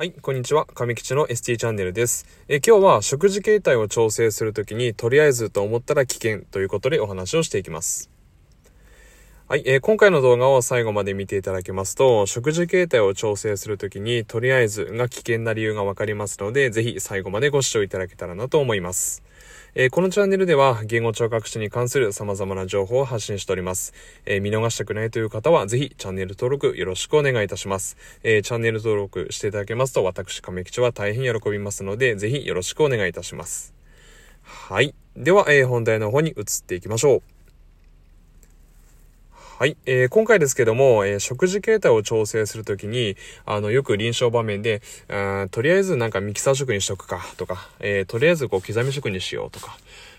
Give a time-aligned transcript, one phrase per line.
[0.00, 0.64] はい、こんにちは。
[0.74, 2.24] 上吉の ST チャンネルです。
[2.46, 8.08] え今日は食事形態を調整するときに、とりあえずと思ったら危険ということでお話をしていきます。
[9.50, 19.22] はい、えー、今回の動画を最後まで見ていただきますと、食事形態を調整するときに、とりあえずが危険な理由がわかりますので、ぜひ最後までご視聴いただけたらなと思います。
[19.74, 23.94] えー、このチャンネルでは言語聴覚士に関する様々な情報を発信しております。
[24.26, 27.96] えー、見逃したくないという方はぜひチャンネル登録よろしくお願いいたします。
[28.24, 33.72] えー、チャンネル登録していただけますと私亀吉は大変喜びますのでぜひよろしくお願いいたします。
[34.42, 34.94] はい。
[35.16, 37.37] では、え本題の方に移っていきましょう。
[39.58, 39.76] はい。
[39.86, 44.82] えー、今回ですけども、えー、食事形態を調整するときに、あの、よく臨床場面で、
[45.50, 49.76] とりあえずなんかミキサー食にしとくか、とか、えー、とりあえずこう刻み食にしようとか、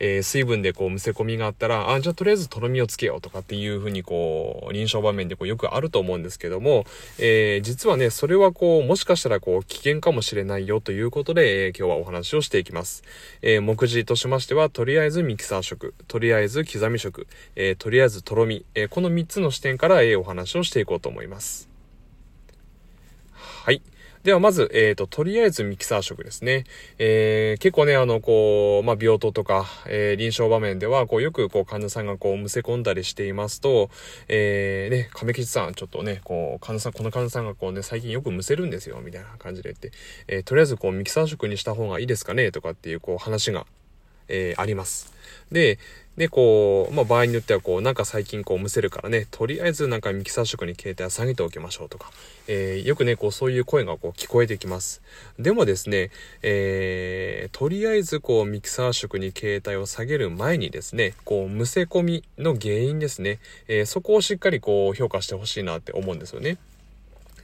[0.00, 6.86] えー、水分でこうむせ込みがあったら、あ、じゃあとりあえずとろみをつけようとかっていうふうにこう、臨床場面でこうよくあると思うんですけども、
[7.18, 13.04] えー、実はね、それはこう、もしかしたらこう、危険かもしれないよということで、えー、今日はお話をしていきます。
[13.42, 21.68] えー、目次としましては、とりあえずミキサー食、とりあえず刻み食、えー、とりあえずとろみ、えー、この3つの視点から、えー、お話をしていこうと思います。
[23.34, 23.82] はい。
[24.22, 26.64] ではまず、えっ、ー、と、とりあえずミキサー食ですね。
[26.98, 33.88] えー、結構ね、あの、こう、まあ、病棟とか、えー、臨床場面では、こう、よく、こう、患者さんがこう、むせ込んだりしていますと、
[34.28, 39.90] えー、ね、亀吉さん、ちょっとね、こう、患者さん、この患者さんがこうね、最近よくむせるんですよ、みたいな感じで言って、
[40.28, 43.64] えー、とりあえずこう、ミキサー食にした方がいいですかね、とかっていう、こう、話が、
[44.30, 45.12] えー、あります。
[45.52, 45.78] で、
[46.16, 52.10] で、こう、まあ、場合によっては、こう、なんか最近こう、むせるからね、とりあえずなんかミキサー色に携帯を下げておきましょうとか、
[52.46, 55.00] えー、よくね、こう、そういう声がこう、聞こえてきます。
[55.38, 56.10] でもですね、
[56.42, 66.58] えー、とりあえずこう、ミキサー色に携帯を下げる前にですね、こう、むせ込みの原因ですね、えー、そこをしっかりこう、評価してほしいなって思うんですよね。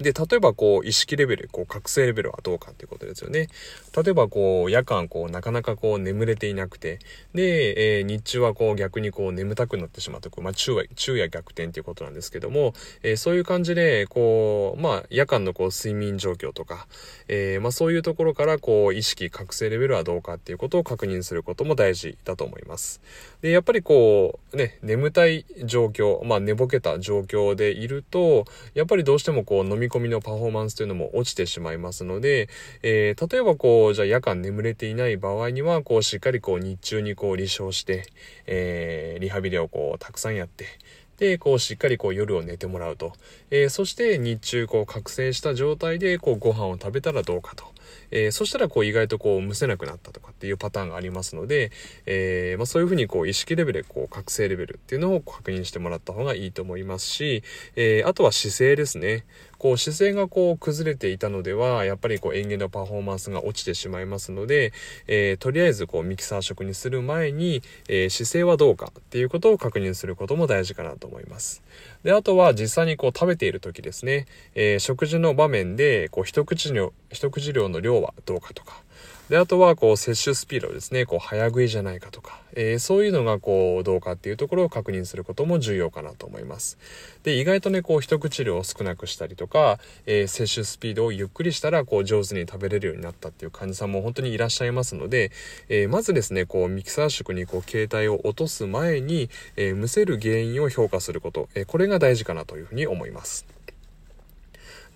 [0.00, 3.48] で、例えばこう、意識レベル、こう、覚醒レベルはどうかっていうことですよね。
[3.96, 6.98] 例えばこう、夜間こう、なかなかこう、眠れていなくて、
[7.34, 16.86] で、えー、日中はこう、逆にこう、眠たくなってしまって、こう、まあ、昼夜、昼夜逆転っていうことなんですけども、えー、そういう感じで、こう、まあ、夜間のこう、睡眠状況とか、
[17.28, 23.00] えー、まあ、そういうところから、こう、意識、覚醒レベルはどうかっていうことを確認することも大事だと思います。
[23.40, 28.44] で、やっぱりこう、ね、眠たい状況、まあ、寝ぼけた状況でいると、
[28.74, 32.48] やっぱりどうしてもこう、飲みみ込みのパフォーマンスというのも落ちてしまいますので、
[32.82, 38.06] えー、例えばこう、じゃあ夜間眠れていない場合には、こう、しっかりこう、日中にこう、離床して、
[38.46, 40.66] えー、リハビリをこう、たくさんやって、
[41.18, 43.12] で、こう、しっかりこう、夜を寝てもらうと。
[43.50, 47.64] えー、そして、日中、こう、覚醒した状態で、こう、ご飯を食べたらどうかと。
[48.10, 51.70] えー、そしたらこう意外とこうむせなくなったとかっていうパターンがありますので、
[52.06, 57.42] えー、まあ、そういうふうにこう意識レベルこう覚醒レベルっていうのを確認してもらった方がいいと思いますし、
[57.74, 59.24] えー、あとは姿勢ですね。
[59.58, 64.72] こう姿勢がこう崩れていたのではやっぱりこう演芸のパフォーマンスが落ちてしまいますので、
[65.06, 71.62] えー、とりあえずこうミキサー食にする前に、えー、姿勢はどうかっていうことを確認することも大事かなと思います。
[72.02, 78.82] で、あとは実際にこう食べている時ですね、えー、食事の場面でこう一口の一口量の量はどうかとか、
[79.28, 81.04] で、あとは、こう、摂取スピードですね。
[81.04, 86.78] こう、早食いじゃないかとか、えー、そういうのが、こう、どうかっていうところを確認することも重要かなと思います。
[87.24, 95.32] で、意外とね、こう、一口量を少なくしたりとか、えー、摂取スピードをゆっくりしたら、こう、上手に食べれるようになったっていう患者さんも本当にいらっしゃいますので、
[95.68, 103.55] えー、まずですね、こう、ミキサー食に、こう、携帯を落とす前に、えむせる原因を評価すること、えこれが大事かなというふうに思います。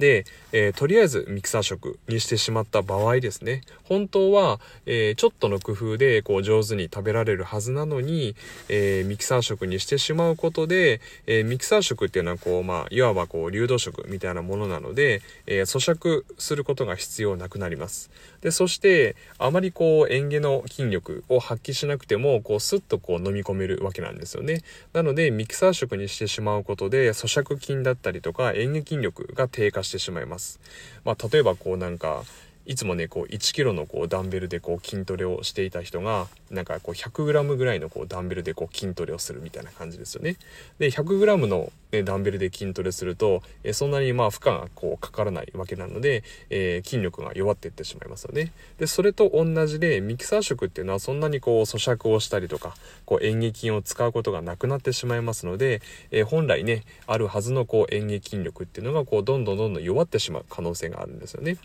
[0.01, 8.35] で、えー、とりあえずミキサー食にしてしまった場合ですね、本当は、えー、ちょっとの工夫でこう上手に食べられるはずなのに、
[8.69, 18.11] えー、ミキサー食にしてしまうことで、えミキサー食っていうのはこう、まあ、いわばこう流動食みたいなものなので、え咀嚼することが必要なくなります。
[18.41, 24.63] で、そして、あまりこう、嚥下の筋力を発揮しなくても、こう、スッとこう飲み込めるわけなんですよね。
[24.93, 30.61] なので、ミキサー食にしてしまうことで、咀嚼筋だったりとか、嚥下筋力が低下してしまいます。
[31.05, 32.25] まあ、例えばこうなんか、
[32.67, 40.37] いつもねこう1キロのこうダンベルでこう筋トレをしていた人がなんかこう 100g ぐらいのこうダンベルでこう筋トレをするみたいな感じですよね。
[40.79, 48.53] で 100g の、ね、ダンベルで筋トレするとえそんなにまあ負荷がこうかからないわけなので、えー、筋力が弱っていってしまいますよね。
[48.79, 52.75] でそれと同じでミキサー食っていうのはそんなにこう咀嚼をしたりとか
[53.05, 55.81] こう演劇筋を使うことがなくなってしまいますので、
[56.11, 61.57] えー、本来ねあるはずのこう演劇筋力っていうのがこうどんどんどんどん弱ってしまう可能性があるんですよね。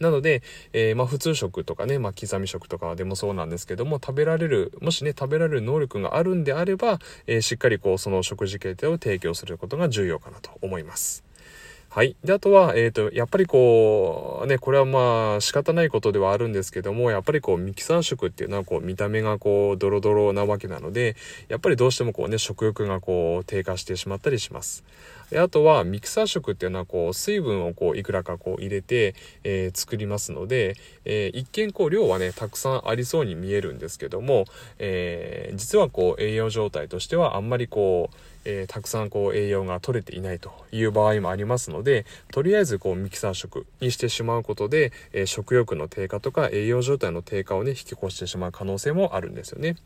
[0.00, 0.42] なので、
[0.72, 11.29] えー、まあ普通食とかね、まあ刻み食とかでもそうなんですけども、食べられる、もしね、食べられる能力があるんであれば、えー、しっかりこう、その食事形態を提供することが重要かなと思います。
[11.92, 12.14] はい。
[12.22, 21.16] で、あとは、えっ、ー、と、やっぱりこう、ね、これはまあ仕方ないことではあるんですけども、やっぱりこうミキサー食っていうのはこう見た目がこうドロドロなわけなので、
[21.48, 24.84] やっぱりどうしてもこうね、食欲がこう低下してしまったりします。
[25.30, 29.14] であとはミキサー食っていうのはこう水分をこういくらかこう入れて、
[29.44, 34.44] えー、作りますので、えー、一見こう量はねたくさんありそうに見えるんですけども、
[34.78, 49.76] えー、実はこう栄養状態としてはあんまりこうえー、たくさんこう栄養が取れていないという場合もありますのでとりあえずこうミキサー食にしてしまうことで、えー、食欲の低下とか栄養状態の低下をね引き越してしまう可能性もあるんですよね。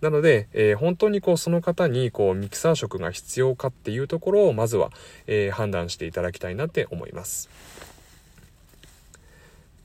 [0.00, 4.90] なので、えー、本当にこうその方にこうミキサー食が必要かっていうところをまずは、
[5.28, 7.48] え判断していただきたいなって思います。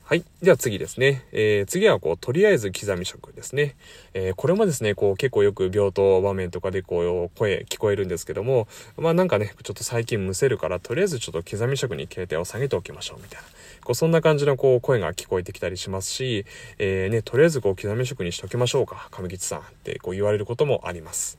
[0.08, 0.24] はい。
[0.40, 1.26] では次ですね。
[1.32, 3.76] えー、次はこう、とりあえず刻み食ですね。
[4.14, 13.48] えー、これもですね、こう、結構よく病棟場面とかでこう、声聞こえるんですけども、まあなんかね、ちょっと最近むせるから、とりあえずちょっと刻み食に形態を下げておきましょう、みたいな。
[13.84, 16.46] こう、そんな感じのこう、声が聞こえてきたりしますし、
[16.78, 21.36] えー、ね、とりあえずこう、刻み食にしときましょうか、上吉さんってこう言われることもあります。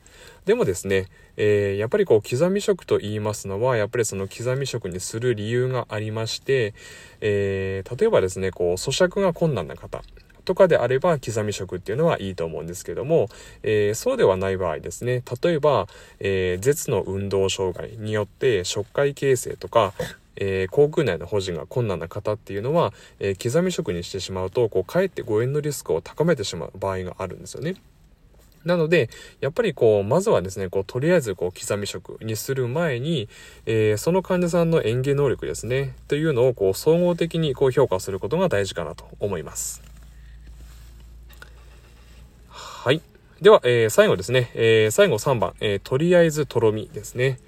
[0.50, 1.06] でもですね、
[1.36, 6.74] えー、やっぱりこう刻み食と言いますのはやっぱりその刻み食にする理由がありまして、
[7.20, 10.02] えー、例えばですねこう咀嚼が困難な方
[10.44, 13.28] とかであれば刻み食っていうのはいいと思うんですけども、
[13.62, 15.86] えー、そうではない場合ですね例えば、
[16.18, 19.92] えー、舌の運動障害によって食塊形成とか
[20.42, 27.74] えー、口腔内の保持が困難な方っていうのは、え、刻み食にしてしまうとこうかえって誤嚥のリスクを高めてしまう場合があるんですよね。
[28.64, 29.08] なので、
[29.40, 33.28] やっぱりこう、まずはですね、こう、とりあえずこう、刻み食にする前に、
[33.66, 39.82] えー、その患者さんの演技能力ですね、というのをこう、総合的にこう、評価することが大事かなと思います。
[42.48, 43.00] はい。
[43.40, 47.38] では、えー、最後ですね、えー、最後3番、え、とりあえずとろみですね。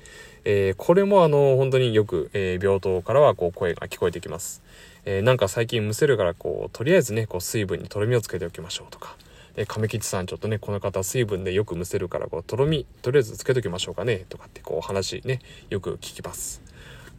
[0.45, 4.63] え、これもあの、本当によく、え、病棟からはこう、声が聞こえてきます。
[5.05, 9.17] え、なんか最近むせるからこう、とりあえずね、こう、水分にとろみをつけておきましょうとか。
[9.57, 15.41] え亀吉さんちょっとねこの方水分でよく蒸せるからこうとろみとりあえずつけときましょうかねとかってこう話ね
[15.71, 16.63] よく聞きます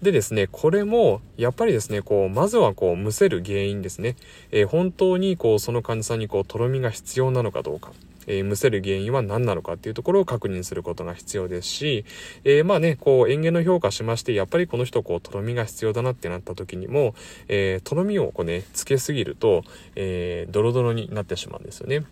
[0.04, 4.18] でですね、これも、やっぱりですね、こう、まずはこう、むせる原因ですね。
[4.52, 7.94] えー、本当にこう、その患者さんにこう、とろみが必要なのかどうか。
[8.28, 12.06] えー、むせる原因は何なのかっていうところを確認することが必要ですし、
[12.44, 17.16] えー、まあね、こう、園芸の評価しまして、やっぱりこの人、こう、とろみが必要だなってなった時にも、
[17.48, 19.64] えとろみをこうね、つけすぎると、
[19.96, 22.04] えドロドロになってしまうんですよね。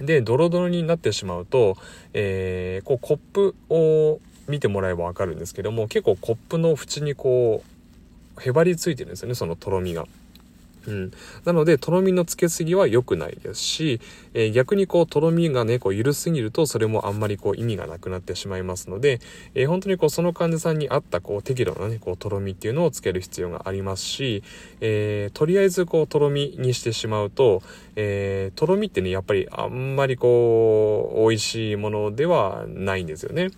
[0.00, 1.76] で、ドロドロになってしまうと、
[2.12, 7.62] えー、こうコップを見てもらえば分かるんですけども、結構コップの縁にこ
[8.38, 10.06] う、へばりついてるんですよね、そのとろみが。
[10.86, 11.10] うん。
[11.44, 14.00] なので、とろみのつけすぎは良くないですし、
[14.34, 19.20] えー、逆にこう、とろみがね、こう、緩すぎると、それもあんまりこう、意味がなくなってしまいますので、
[19.54, 24.42] えー、本当にこう、その患者さんに合った、こう、適度なね、こう、とろみっていうのをつける必要がありますし、
[24.80, 27.62] えー、とりあえずこう、とろみにしてしまうと、
[27.96, 33.48] えとろみってね、やっぱりあんまりこう、美味しいものではないんですよね。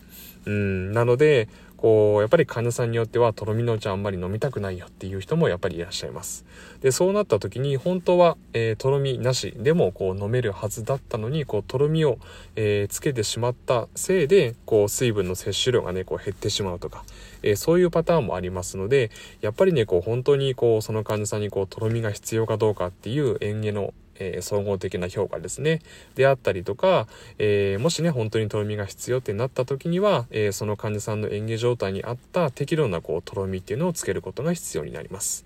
[0.46, 0.92] うん。
[0.92, 1.48] なので、
[1.82, 6.44] こう、やっぱり患者さんによっては、とろみのお茶あんまり飲みたくないよっていう人もやっぱりいらっしゃいます。
[6.81, 12.19] で、そうなった時に、本当は、えー、とろみなしでも、こう、飲めるはずだったのに、こう、とろみを、
[12.55, 17.02] えー、つけてしまったせいで、こう、水分の摂取量がね、こう、減ってしまうとか、
[17.43, 23.92] えー、そういうパターンもありますので、やっぱりね、こう、本当に、こう、その患者さんに、こう、とろみが必要かどうかっていう園芸の
[24.23, 25.81] えー、総合的な評価ですね。
[26.14, 27.07] であったりとか、
[27.38, 35.45] えー、もしね、本当にとろみが必要ってなった時には、えー、その患者さんの演技状態に合った適度なこうとろみっていうのをつけることが必要になります。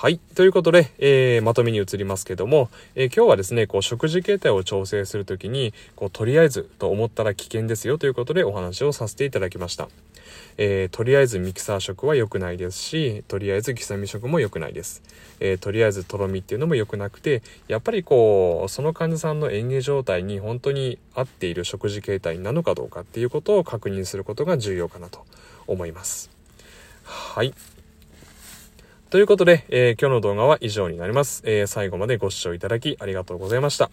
[0.00, 0.18] はい。
[0.34, 9.90] ということで、えー、まとめに移りますけども、えー、今日はですね、こう、食事形態を調整するときに、こう、とりあえずと思ったら危険ですよということでお話をさせていただきました。
[10.56, 15.02] えー、とりあえずミキサー食は良くないですし、とりあえず刻み食も良くないです。
[15.40, 25.24] えー、とりあえずとろみっていうのも良くなくて、やっぱりこう、その患者さんの演芸状態に本当に合っている食事形態なのかどうかっていうことを確認することが重要かなと
[25.66, 26.30] 思います。
[27.04, 27.54] はい。
[29.10, 31.42] ということで、えー、今日の動画は以上になります。
[31.44, 33.90] えー、最後までご視聴いただきありがとうございました。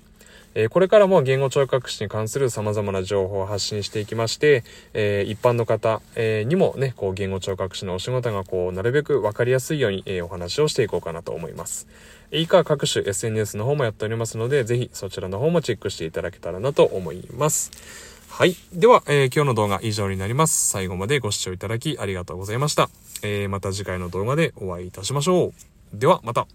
[0.59, 4.63] えこれからも言語聴覚士に関する様々な情報を発信していきまして、
[4.95, 11.87] え一般の方、えにもね、こう言語聴覚士のお仕事がこう、なるべくわかりやすいように、えお話をしていこうかなと思います。
[12.31, 17.71] 以下各種 SNS の方もやっておりますので、ぜひそちらの方もチェックしていただけたらなと思います。
[18.29, 18.55] はい。
[18.73, 20.69] では、えー、今日の動画以上になります。
[20.69, 22.89] 最後までご視聴いただきありがとうございました。
[23.21, 25.53] えー、また次回の動画でお会いいたしましょう。
[25.93, 26.47] では、また。